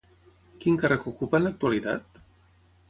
[0.63, 2.23] Quin càrrec ocupa en l'actualitat?